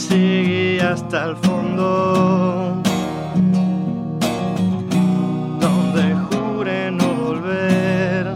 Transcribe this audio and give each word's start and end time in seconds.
seguí 0.00 0.78
hasta 0.80 1.26
el 1.26 1.36
fondo, 1.36 2.82
donde 5.60 6.04
jure 6.28 6.90
no 6.90 7.08
volver. 7.26 8.34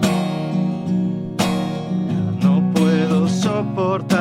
No 2.42 2.54
puedo 2.74 3.28
soportarlo 3.28 4.13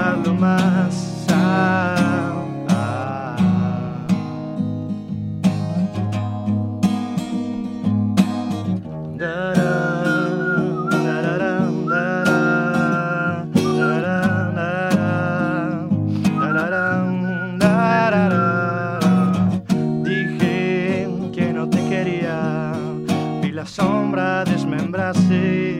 sombra 23.76 24.46
desmembrarse 24.46 25.79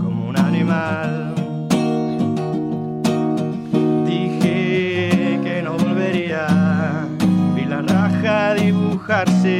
como 0.00 0.28
un 0.28 0.36
animal. 0.38 1.34
Dije 4.06 5.40
que 5.42 5.60
no 5.64 5.72
volvería, 5.72 6.46
vi 7.56 7.64
la 7.64 7.82
raja 7.82 8.54
dibujarse 8.54 9.50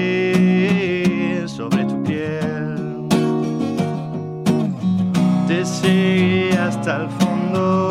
sobre 1.48 1.84
tu 1.86 2.00
piel. 2.04 3.08
Te 5.48 5.64
seguí 5.64 6.50
hasta 6.56 6.98
el 6.98 7.08
fondo, 7.18 7.83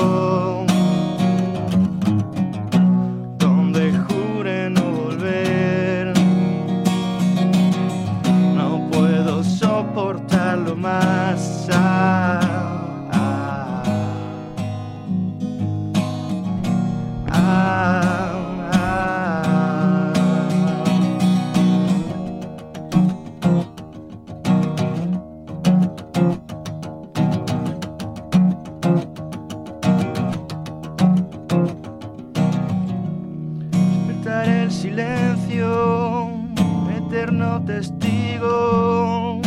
eterno 36.97 37.64
testigo. 37.65 39.39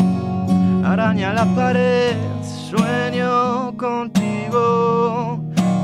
Araña 0.85 1.33
la 1.33 1.45
pared, 1.57 2.17
sueño 2.43 3.77
contigo. 3.77 5.41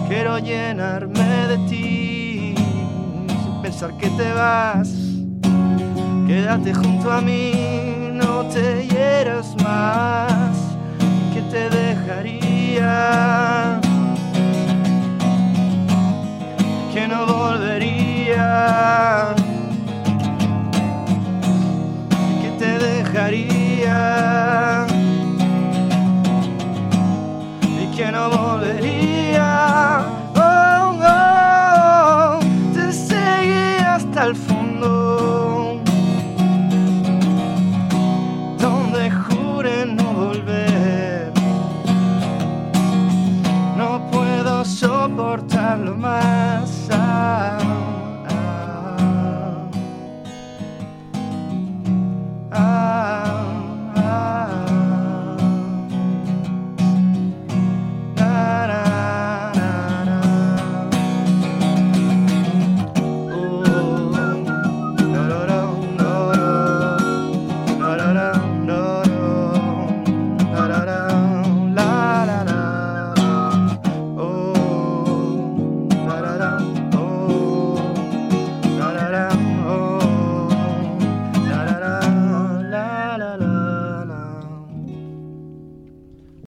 Quiero 0.09 0.39
llenarme 0.39 1.49
de 1.49 1.59
ti, 1.69 2.55
sin 3.43 3.63
pensar 3.63 3.97
que 3.97 4.09
te 4.11 4.33
vas. 4.33 4.91
Quédate 6.27 6.73
junto 6.73 7.11
a 7.11 7.21
mí, 7.21 7.53
no 8.13 8.47
te 8.47 8.87
hieras 8.87 9.57
más. 9.63 10.57
Que 11.35 11.43
te 11.51 11.69
dejaría 11.69 12.52
que 27.97 28.11
no 28.11 28.31
volvería. 28.31 30.01
Oh, 30.35 30.99
oh, 31.03 32.41
te 32.73 32.93
seguí 32.93 33.85
hasta 33.85 34.25
el 34.25 34.37
fondo, 34.37 35.81
donde 38.59 39.11
jure 39.11 39.87
no 39.87 40.13
volver. 40.13 41.33
No 43.77 44.01
puedo 44.11 44.65
soportarlo 44.65 45.97
más. 45.97 46.32